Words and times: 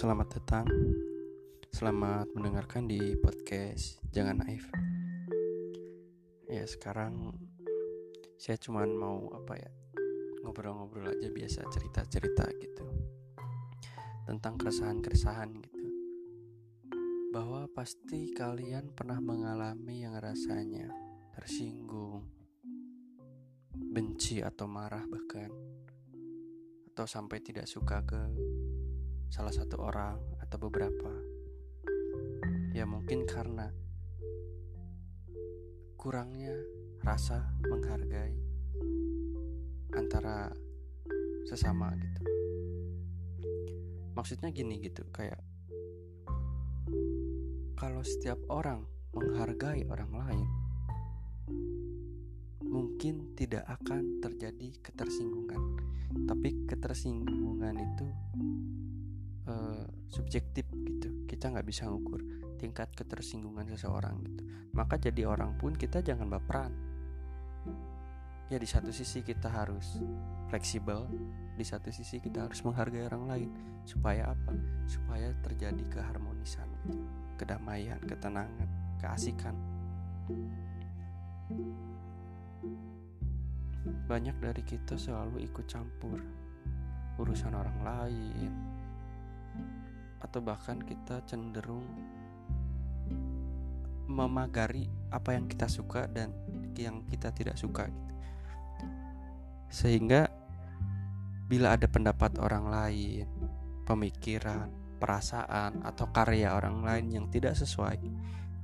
Selamat 0.00 0.32
datang. 0.32 0.64
Selamat 1.76 2.32
mendengarkan 2.32 2.88
di 2.88 3.20
podcast 3.20 4.00
Jangan 4.08 4.40
Naif. 4.40 4.64
Ya, 6.48 6.64
sekarang 6.64 7.36
saya 8.40 8.56
cuman 8.56 8.96
mau 8.96 9.28
apa 9.36 9.60
ya? 9.60 9.68
Ngobrol-ngobrol 10.40 11.04
aja 11.04 11.28
biasa 11.28 11.68
cerita-cerita 11.68 12.48
gitu. 12.64 12.88
Tentang 14.24 14.56
keresahan-keresahan 14.56 15.52
gitu. 15.68 15.86
Bahwa 17.36 17.68
pasti 17.68 18.32
kalian 18.32 18.96
pernah 18.96 19.20
mengalami 19.20 20.00
yang 20.00 20.16
rasanya 20.16 20.88
tersinggung, 21.36 22.24
benci 23.76 24.40
atau 24.40 24.64
marah 24.64 25.04
bahkan 25.04 25.52
atau 26.88 27.04
sampai 27.04 27.44
tidak 27.44 27.68
suka 27.68 28.00
ke 28.00 28.20
salah 29.30 29.54
satu 29.54 29.78
orang 29.78 30.18
atau 30.42 30.58
beberapa. 30.58 31.14
Ya 32.74 32.82
mungkin 32.82 33.22
karena 33.30 33.70
kurangnya 35.94 36.58
rasa 37.06 37.54
menghargai 37.62 38.34
antara 39.94 40.50
sesama 41.46 41.94
gitu. 41.94 42.22
Maksudnya 44.18 44.50
gini 44.50 44.82
gitu, 44.82 45.06
kayak 45.14 45.38
kalau 47.78 48.02
setiap 48.02 48.36
orang 48.50 48.84
menghargai 49.14 49.86
orang 49.86 50.12
lain, 50.12 50.48
mungkin 52.66 53.32
tidak 53.38 53.64
akan 53.66 54.18
terjadi 54.18 54.74
ketersinggungan. 54.82 55.62
Tapi 56.26 56.66
ketersinggungan 56.66 57.78
itu 57.78 58.06
uh, 59.50 59.82
subjektif 60.06 60.64
gitu. 60.70 61.26
Kita 61.26 61.50
nggak 61.50 61.66
bisa 61.66 61.90
ngukur 61.90 62.22
tingkat 62.62 62.94
ketersinggungan 62.94 63.66
seseorang 63.74 64.22
gitu. 64.22 64.42
Maka 64.70 65.02
jadi 65.02 65.26
orang 65.26 65.58
pun 65.58 65.74
kita 65.74 65.98
jangan 66.00 66.30
baperan. 66.30 66.70
Ya 68.50 68.58
di 68.58 68.66
satu 68.66 68.90
sisi 68.90 69.22
kita 69.22 69.46
harus 69.46 70.02
fleksibel 70.50 71.06
di 71.54 71.62
satu 71.62 71.90
sisi 71.90 72.18
kita 72.18 72.46
harus 72.46 72.62
menghargai 72.62 73.06
orang 73.10 73.24
lain. 73.26 73.50
Supaya 73.82 74.30
apa? 74.30 74.54
Supaya 74.86 75.34
terjadi 75.42 75.82
keharmonisan 75.90 76.66
gitu 76.86 77.20
kedamaian 77.40 77.96
ketenangan 78.04 78.68
keasikan. 79.00 79.56
Banyak 84.04 84.36
dari 84.44 84.60
kita 84.60 85.00
selalu 85.00 85.48
ikut 85.48 85.64
campur 85.64 86.20
urusan 87.16 87.56
orang 87.56 87.78
lain 87.80 88.52
atau 90.20 90.40
bahkan 90.44 90.76
kita 90.80 91.24
cenderung 91.24 91.84
memagari 94.10 94.90
apa 95.14 95.38
yang 95.38 95.46
kita 95.46 95.70
suka 95.70 96.10
dan 96.10 96.34
yang 96.74 97.06
kita 97.06 97.30
tidak 97.30 97.56
suka 97.56 97.86
gitu. 97.86 98.14
Sehingga 99.70 100.26
bila 101.46 101.78
ada 101.78 101.86
pendapat 101.86 102.38
orang 102.42 102.66
lain, 102.70 103.26
pemikiran, 103.86 104.70
perasaan 104.98 105.82
atau 105.86 106.10
karya 106.10 106.54
orang 106.54 106.82
lain 106.82 107.06
yang 107.10 107.26
tidak 107.30 107.54
sesuai 107.54 107.98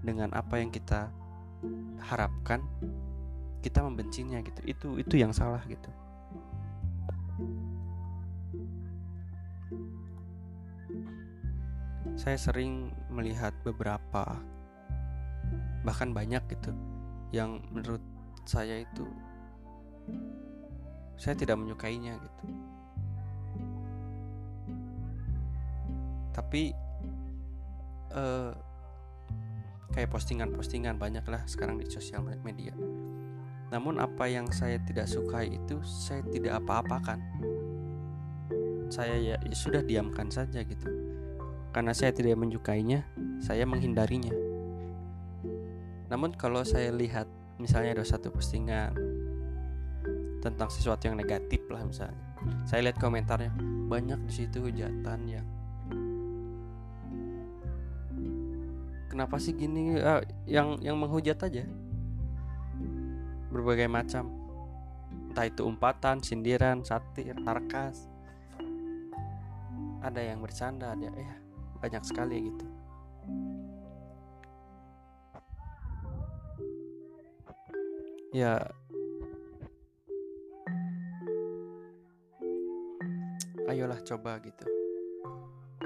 dengan 0.00 0.32
apa 0.36 0.60
yang 0.60 0.68
kita 0.68 1.08
harapkan, 2.04 2.64
kita 3.64 3.80
membencinya 3.84 4.40
gitu. 4.44 4.60
Itu 4.64 4.88
itu 5.00 5.14
yang 5.16 5.32
salah 5.32 5.64
gitu. 5.68 5.88
Saya 12.20 12.36
sering 12.36 12.92
melihat 13.08 13.56
beberapa 13.64 14.36
bahkan 15.80 16.12
banyak 16.12 16.44
gitu 16.52 16.76
yang 17.32 17.64
menurut 17.72 18.04
saya 18.44 18.84
itu 18.84 19.08
saya 21.16 21.32
tidak 21.32 21.56
menyukainya 21.56 22.20
gitu. 22.20 22.44
Tapi 26.36 26.76
uh, 28.12 28.52
kayak 29.96 30.12
postingan-postingan 30.12 31.00
banyak 31.00 31.24
lah 31.24 31.40
sekarang 31.48 31.80
di 31.80 31.88
sosial 31.88 32.20
media. 32.44 32.76
Namun 33.72 33.96
apa 33.96 34.28
yang 34.28 34.44
saya 34.52 34.76
tidak 34.84 35.08
sukai 35.08 35.56
itu 35.56 35.80
saya 35.88 36.20
tidak 36.28 36.60
apa-apakan. 36.60 37.16
Saya 38.92 39.16
ya, 39.16 39.36
ya 39.40 39.56
sudah 39.56 39.80
diamkan 39.80 40.28
saja 40.28 40.60
gitu 40.60 41.09
karena 41.70 41.94
saya 41.94 42.10
tidak 42.10 42.34
menyukainya, 42.34 43.06
saya 43.38 43.62
menghindarinya. 43.62 44.34
Namun 46.10 46.34
kalau 46.34 46.66
saya 46.66 46.90
lihat 46.90 47.30
misalnya 47.62 47.94
ada 47.94 48.02
satu 48.02 48.34
postingan 48.34 48.90
tentang 50.42 50.66
sesuatu 50.66 51.06
yang 51.06 51.14
negatif 51.14 51.62
lah 51.70 51.86
misalnya. 51.86 52.18
Saya 52.66 52.90
lihat 52.90 52.98
komentarnya 52.98 53.54
banyak 53.86 54.18
di 54.26 54.32
situ 54.32 54.58
hujatan 54.64 55.20
yang 55.30 55.46
Kenapa 59.10 59.42
sih 59.42 59.58
gini 59.58 59.98
uh, 59.98 60.22
yang 60.46 60.78
yang 60.78 60.94
menghujat 60.94 61.34
aja? 61.42 61.66
Berbagai 63.50 63.90
macam. 63.90 64.30
Entah 65.34 65.50
itu 65.50 65.66
umpatan, 65.66 66.22
sindiran, 66.22 66.86
satir, 66.86 67.34
sarkas. 67.42 68.06
Ada 69.98 70.30
yang 70.30 70.38
bercanda, 70.38 70.94
ada 70.94 71.10
ya 71.10 71.39
banyak 71.80 72.04
sekali 72.04 72.52
gitu. 72.52 72.66
Ya. 78.30 78.62
Ayolah 83.66 83.98
coba 84.04 84.38
gitu. 84.44 84.66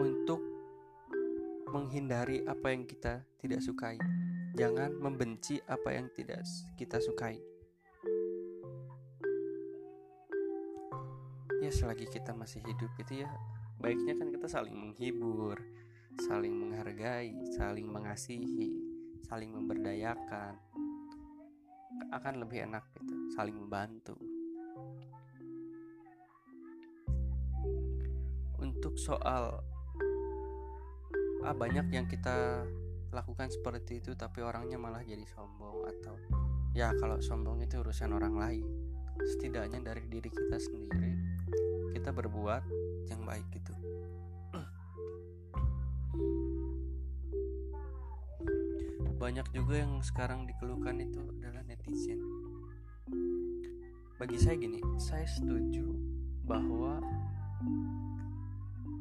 Untuk 0.00 0.40
menghindari 1.70 2.42
apa 2.44 2.72
yang 2.72 2.84
kita 2.84 3.24
tidak 3.40 3.64
sukai 3.64 3.96
jangan 4.52 4.92
membenci 5.00 5.56
apa 5.64 5.96
yang 5.96 6.08
tidak 6.12 6.44
kita 6.76 7.00
sukai. 7.00 7.40
Ya 11.62 11.70
selagi 11.70 12.10
kita 12.10 12.34
masih 12.34 12.60
hidup 12.66 12.90
gitu 12.98 13.22
ya 13.22 13.30
baiknya 13.82 14.14
kan 14.14 14.30
kita 14.30 14.46
saling 14.46 14.78
menghibur 14.78 15.58
saling 16.20 16.52
menghargai 16.52 17.32
saling 17.56 17.88
mengasihi 17.88 18.92
saling 19.32 19.48
memberdayakan. 19.48 20.60
Akan 22.12 22.36
lebih 22.36 22.68
enak 22.68 22.84
gitu 23.00 23.14
saling 23.32 23.56
membantu. 23.56 24.16
Untuk 28.60 29.00
soal 29.00 29.64
ah 31.42 31.56
banyak 31.56 31.90
yang 31.90 32.06
kita 32.06 32.68
lakukan 33.10 33.50
seperti 33.50 33.98
itu 33.98 34.14
tapi 34.14 34.44
orangnya 34.44 34.78
malah 34.78 35.02
jadi 35.02 35.26
sombong 35.26 35.84
atau 35.90 36.14
ya 36.76 36.94
kalau 37.00 37.18
sombong 37.24 37.64
itu 37.64 37.80
urusan 37.80 38.12
orang 38.12 38.36
lain. 38.36 38.66
Setidaknya 39.22 39.80
dari 39.80 40.04
diri 40.08 40.28
kita 40.28 40.56
sendiri 40.60 41.12
kita 41.92 42.10
berbuat 42.10 42.64
yang 43.12 43.22
baik 43.22 43.46
gitu 43.54 43.72
banyak 49.22 49.46
juga 49.54 49.78
yang 49.78 50.02
sekarang 50.02 50.50
dikeluhkan 50.50 50.98
itu 50.98 51.22
adalah 51.38 51.62
netizen. 51.62 52.18
Bagi 54.18 54.34
saya 54.34 54.58
gini 54.58 54.82
saya 54.98 55.22
setuju 55.30 55.94
bahwa 56.42 56.98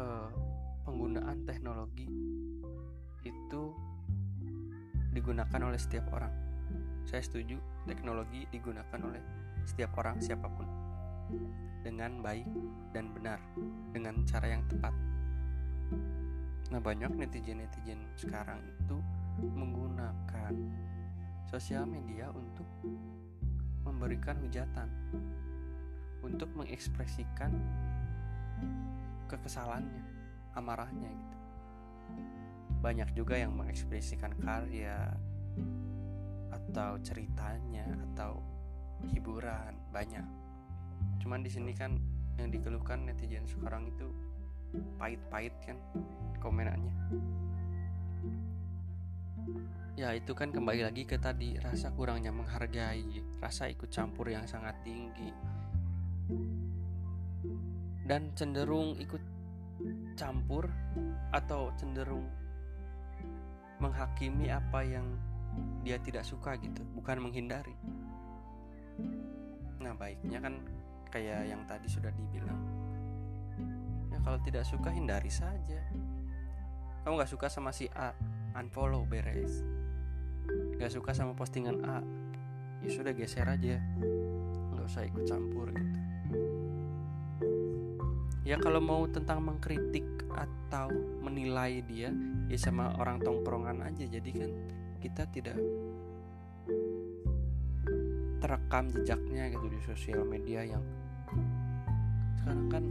uh, 0.00 0.32
penggunaan 0.88 1.44
teknologi 1.44 2.08
itu 3.28 3.62
digunakan 5.12 5.60
oleh 5.68 5.76
setiap 5.76 6.08
orang. 6.08 6.32
Saya 7.04 7.20
setuju 7.20 7.60
teknologi 7.84 8.48
digunakan 8.48 9.00
oleh 9.04 9.20
setiap 9.68 10.00
orang 10.00 10.16
siapa 10.24 10.48
pun. 10.48 10.64
Dengan 11.84 12.24
baik 12.24 12.48
dan 12.96 13.12
benar 13.12 13.36
dengan 13.92 14.24
cara 14.24 14.48
yang 14.48 14.64
tepat. 14.64 14.96
Nah, 16.72 16.80
banyak 16.80 17.12
netizen-netizen 17.20 18.00
sekarang 18.16 18.64
itu 18.80 18.96
menggunakan 19.40 20.54
sosial 21.46 21.84
media 21.86 22.32
untuk 22.32 22.66
memberikan 23.86 24.36
hujatan, 24.42 24.88
untuk 26.24 26.50
mengekspresikan 26.56 27.52
kekesalannya, 29.30 30.04
amarahnya 30.58 31.10
gitu. 31.10 31.38
Banyak 32.82 33.14
juga 33.14 33.38
yang 33.38 33.54
mengekspresikan 33.54 34.34
karya 34.42 35.12
atau 36.50 36.98
ceritanya 37.04 37.86
atau 38.12 38.42
hiburan, 39.12 39.76
banyak 39.92 40.24
cuman 41.26 41.42
di 41.42 41.50
sini 41.50 41.74
kan 41.74 41.98
yang 42.38 42.54
dikeluhkan 42.54 43.02
netizen 43.02 43.42
sekarang 43.50 43.90
itu 43.90 44.06
pahit-pahit 44.94 45.50
kan 45.64 45.74
komenannya 46.38 46.94
ya 49.96 50.12
itu 50.12 50.36
kan 50.36 50.52
kembali 50.52 50.84
lagi 50.84 51.08
ke 51.08 51.16
tadi 51.16 51.56
rasa 51.56 51.88
kurangnya 51.96 52.28
menghargai 52.28 53.24
rasa 53.40 53.72
ikut 53.72 53.88
campur 53.88 54.28
yang 54.28 54.44
sangat 54.44 54.76
tinggi. 54.84 55.32
Dan 58.06 58.30
cenderung 58.36 58.94
ikut 59.00 59.22
campur 60.14 60.68
atau 61.34 61.72
cenderung 61.74 62.28
menghakimi 63.82 64.48
apa 64.48 64.84
yang 64.84 65.04
dia 65.80 65.96
tidak 66.00 66.24
suka 66.24 66.60
gitu 66.60 66.84
bukan 66.92 67.24
menghindari. 67.24 67.74
Nah 69.80 69.92
baiknya 69.96 70.44
kan 70.44 70.60
kayak 71.08 71.48
yang 71.48 71.64
tadi 71.64 71.88
sudah 71.88 72.12
dibilang. 72.12 72.60
Ya 74.12 74.18
kalau 74.20 74.38
tidak 74.44 74.68
suka 74.68 74.92
hindari 74.92 75.32
saja. 75.32 75.80
Kamu 77.04 77.16
nggak 77.16 77.30
suka 77.30 77.46
sama 77.46 77.70
si 77.70 77.86
A 77.94 78.12
unfollow 78.56 79.04
beres. 79.04 79.60
Gak 80.80 80.92
suka 80.92 81.12
sama 81.12 81.36
postingan 81.36 81.84
A. 81.84 82.00
Ya 82.80 82.90
sudah 82.92 83.12
geser 83.12 83.44
aja. 83.44 83.76
Nggak 84.72 84.86
usah 84.88 85.02
ikut 85.04 85.24
campur 85.28 85.68
gitu. 85.72 86.00
Ya 88.46 88.56
kalau 88.62 88.78
mau 88.78 89.04
tentang 89.10 89.42
mengkritik 89.42 90.06
atau 90.30 90.86
menilai 91.18 91.82
dia 91.82 92.14
ya 92.46 92.58
sama 92.58 92.94
orang 92.96 93.20
tongkrongan 93.20 93.82
aja. 93.82 94.06
Jadi 94.06 94.30
kan 94.32 94.50
kita 95.02 95.26
tidak 95.34 95.58
terekam 98.38 98.86
jejaknya 98.94 99.50
gitu 99.50 99.66
di 99.66 99.80
sosial 99.82 100.22
media 100.22 100.62
yang 100.62 100.84
sekarang 102.38 102.68
kan 102.70 102.84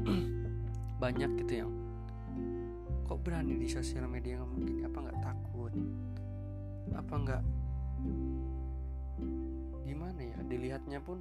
banyak 1.02 1.30
gitu 1.44 1.52
yang 1.66 1.72
kok 3.10 3.26
berani 3.26 3.58
di 3.58 3.66
sosial 3.66 4.06
media 4.06 4.38
ngomong 4.38 4.62
gini? 4.62 4.86
Apa 4.86 4.98
nggak 5.02 5.18
takut? 5.18 5.74
Apa 6.94 7.14
enggak 7.18 7.42
gimana 9.82 10.20
ya? 10.22 10.38
Dilihatnya 10.46 11.02
pun 11.02 11.18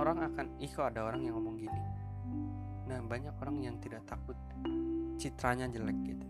orang 0.00 0.24
akan 0.32 0.56
ih 0.56 0.72
kok 0.72 0.88
ada 0.88 1.04
orang 1.04 1.28
yang 1.28 1.36
ngomong 1.36 1.60
gini? 1.60 1.82
Nah 2.88 3.04
banyak 3.04 3.36
orang 3.36 3.60
yang 3.60 3.76
tidak 3.84 4.00
takut 4.08 4.32
citranya 5.20 5.68
jelek 5.68 6.00
gitu. 6.08 6.26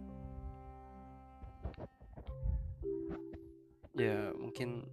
Ya 3.95 4.35
mungkin 4.35 4.91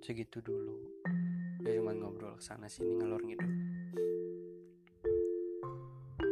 segitu 0.00 0.40
dulu. 0.40 0.80
Ya 1.60 1.76
cuma 1.76 1.92
ngobrol 1.92 2.40
sana 2.40 2.72
sini 2.72 2.96
ngalor 2.96 3.20
ngidul. 3.20 3.52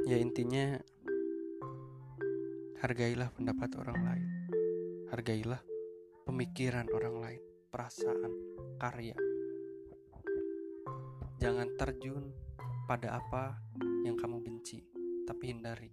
Ya 0.09 0.17
intinya 0.17 0.81
hargailah 2.82 3.31
pendapat 3.38 3.70
orang 3.79 4.00
lain 4.02 4.29
Hargailah 5.12 5.62
pemikiran 6.25 6.88
orang 6.88 7.17
lain, 7.20 7.43
perasaan, 7.69 8.32
karya. 8.81 9.12
Jangan 11.37 11.69
terjun 11.76 12.32
pada 12.88 13.20
apa 13.20 13.61
yang 14.06 14.17
kamu 14.17 14.40
benci, 14.40 14.81
tapi 15.29 15.52
hindari. 15.52 15.93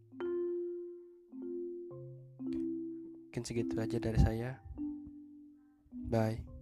Mungkin 3.28 3.44
segitu 3.44 3.76
aja 3.82 3.98
dari 4.00 4.20
saya. 4.24 4.56
Bye. 5.92 6.59